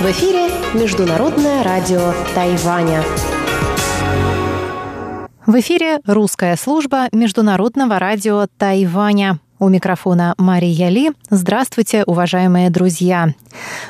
[0.00, 3.02] В эфире Международное радио Тайваня.
[5.46, 9.40] В эфире русская служба Международного радио Тайваня.
[9.62, 11.12] У микрофона Мария Ли.
[11.30, 13.32] Здравствуйте, уважаемые друзья.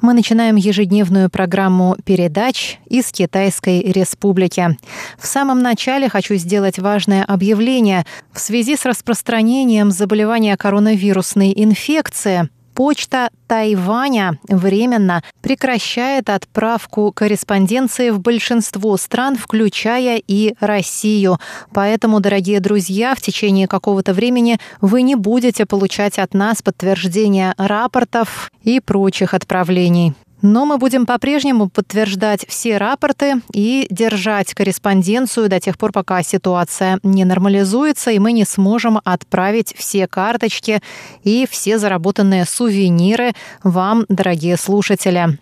[0.00, 4.76] Мы начинаем ежедневную программу передач из Китайской Республики.
[5.18, 8.06] В самом начале хочу сделать важное объявление.
[8.32, 18.98] В связи с распространением заболевания коронавирусной инфекции Почта Тайваня временно прекращает отправку корреспонденции в большинство
[18.98, 21.38] стран, включая и Россию.
[21.72, 28.52] Поэтому, дорогие друзья, в течение какого-то времени вы не будете получать от нас подтверждения рапортов
[28.62, 30.12] и прочих отправлений.
[30.42, 36.98] Но мы будем по-прежнему подтверждать все рапорты и держать корреспонденцию до тех пор, пока ситуация
[37.02, 40.80] не нормализуется, и мы не сможем отправить все карточки
[41.24, 45.38] и все заработанные сувениры вам, дорогие слушатели.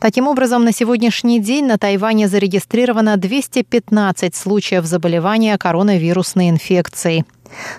[0.00, 7.24] Таким образом, на сегодняшний день на Тайване зарегистрировано 215 случаев заболевания коронавирусной инфекцией.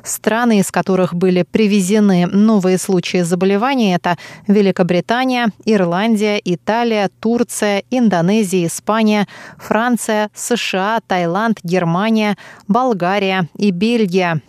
[0.04, 4.18] Страны, из которых были привезены новые случаи заболевания, это
[4.48, 9.28] Великобритания, Ирландия, Италия, Турция, Индонезия, Испания,
[9.58, 12.38] Франция, США, Таиланд, Германия,
[12.68, 14.42] Болгария и Бельгия.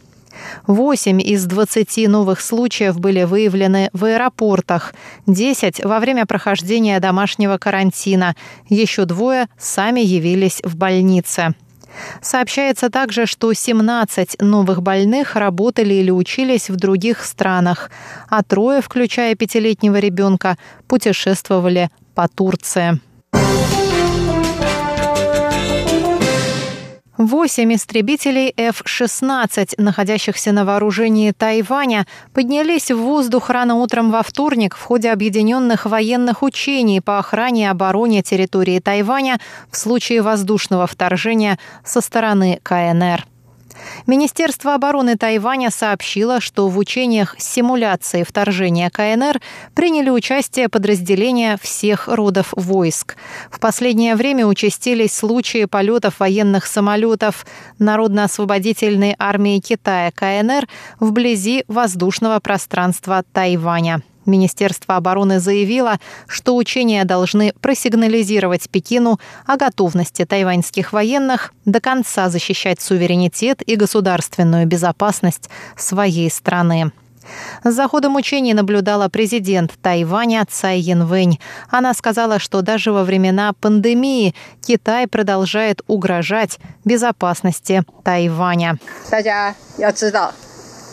[0.66, 4.94] Восемь из 20 новых случаев были выявлены в аэропортах,
[5.26, 8.34] 10 во время прохождения домашнего карантина,
[8.68, 11.54] еще двое сами явились в больнице.
[12.20, 17.90] Сообщается также, что 17 новых больных работали или учились в других странах,
[18.28, 20.56] а трое, включая пятилетнего ребенка,
[20.88, 23.00] путешествовали по Турции.
[27.26, 34.82] Восемь истребителей F-16, находящихся на вооружении Тайваня, поднялись в воздух рано утром во вторник в
[34.82, 39.38] ходе объединенных военных учений по охране и обороне территории Тайваня
[39.70, 43.24] в случае воздушного вторжения со стороны КНР.
[44.06, 49.40] Министерство обороны Тайваня сообщило, что в учениях симуляции вторжения КНР
[49.74, 53.16] приняли участие подразделения всех родов войск.
[53.50, 57.46] В последнее время участились случаи полетов военных самолетов
[57.78, 60.68] Народно-освободительной армии Китая КНР
[61.00, 64.02] вблизи воздушного пространства Тайваня.
[64.26, 72.80] Министерство обороны заявило, что учения должны просигнализировать Пекину о готовности тайваньских военных до конца защищать
[72.80, 76.92] суверенитет и государственную безопасность своей страны.
[77.64, 81.38] За ходом учений наблюдала президент Тайваня Цай Янвэнь.
[81.70, 88.78] Она сказала, что даже во времена пандемии Китай продолжает угрожать безопасности Тайваня.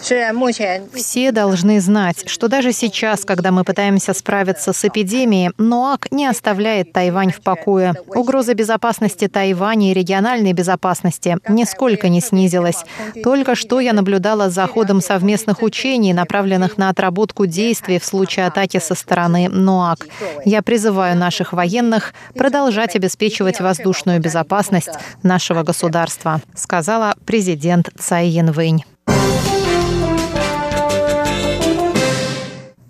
[0.02, 6.94] Все должны знать, что даже сейчас, когда мы пытаемся справиться с эпидемией, НОАК не оставляет
[6.94, 7.96] Тайвань в покое.
[8.08, 12.84] Угроза безопасности Тайваня и региональной безопасности нисколько не снизилась.
[13.24, 18.80] Только что я наблюдала за ходом совместных учений, направленных на отработку действий в случае атаки
[18.80, 20.08] со стороны НОАК.
[20.46, 24.92] Я призываю наших военных продолжать обеспечивать воздушную безопасность
[25.24, 28.84] нашего государства, сказала президент Цай Янвэнь.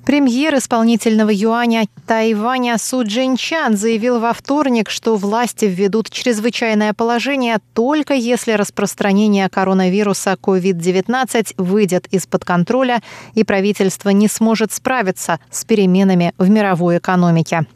[0.09, 8.15] Премьер исполнительного юаня Тайваня Су Джинчан заявил во вторник, что власти введут чрезвычайное положение только
[8.15, 13.03] если распространение коронавируса COVID-19 выйдет из-под контроля
[13.35, 17.67] и правительство не сможет справиться с переменами в мировой экономике.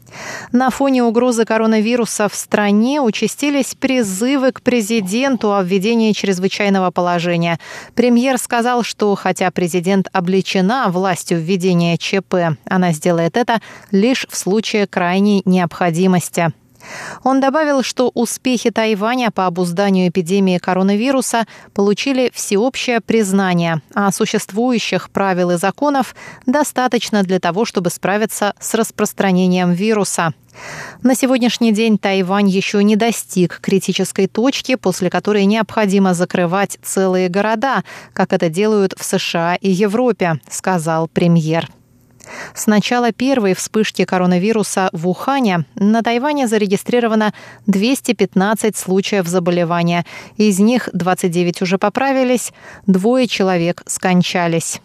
[0.52, 7.58] На фоне угрозы коронавируса в стране участились призывы к президенту о введении чрезвычайного положения.
[7.94, 14.86] Премьер сказал, что хотя президент облечена властью введения ЧП, она сделает это лишь в случае
[14.86, 16.52] крайней необходимости.
[17.22, 25.52] Он добавил, что успехи Тайваня по обузданию эпидемии коронавируса получили всеобщее признание, а существующих правил
[25.52, 26.14] и законов
[26.46, 30.32] достаточно для того, чтобы справиться с распространением вируса.
[31.02, 37.82] На сегодняшний день Тайвань еще не достиг критической точки, после которой необходимо закрывать целые города,
[38.12, 41.68] как это делают в США и Европе, сказал премьер.
[42.54, 47.34] С начала первой вспышки коронавируса в Ухане на Тайване зарегистрировано
[47.66, 50.06] 215 случаев заболевания.
[50.36, 52.52] Из них 29 уже поправились,
[52.86, 54.80] двое человек скончались.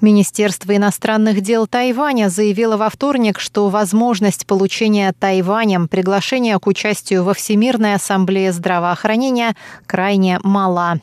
[0.00, 7.34] Министерство иностранных дел Тайваня заявило во вторник, что возможность получения Тайванем приглашения к участию во
[7.34, 9.54] Всемирной ассамблее здравоохранения
[9.86, 11.00] крайне мала.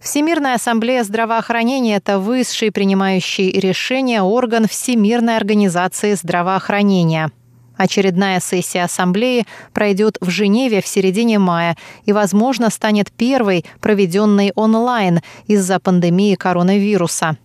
[0.00, 7.30] Всемирная ассамблея здравоохранения– это высший принимающий решения орган Всемирной организации здравоохранения.
[7.76, 15.20] Очередная сессия ассамблеи пройдет в Женеве в середине мая и, возможно, станет первой, проведенной онлайн
[15.46, 17.36] из-за пандемии коронавируса.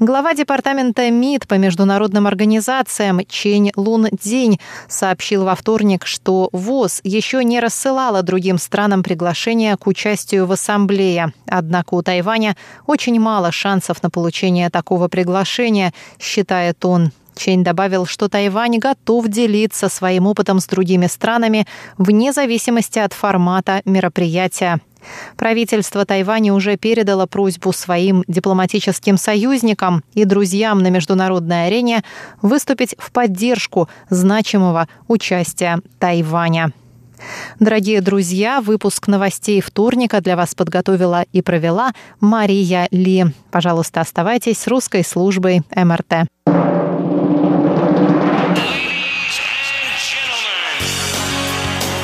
[0.00, 4.58] Глава департамента МИД по международным организациям Чень Лун День
[4.88, 11.32] сообщил во вторник, что ВОЗ еще не рассылала другим странам приглашения к участию в ассамблее.
[11.46, 12.56] Однако у Тайваня
[12.86, 17.12] очень мало шансов на получение такого приглашения, считает он.
[17.36, 21.66] Чень добавил, что Тайвань готов делиться своим опытом с другими странами
[21.98, 24.80] вне зависимости от формата мероприятия.
[25.36, 32.02] Правительство Тайваня уже передало просьбу своим дипломатическим союзникам и друзьям на международной арене
[32.42, 36.72] выступить в поддержку значимого участия Тайваня.
[37.60, 43.26] Дорогие друзья, выпуск новостей вторника для вас подготовила и провела Мария Ли.
[43.50, 46.26] Пожалуйста, оставайтесь с русской службой МРТ.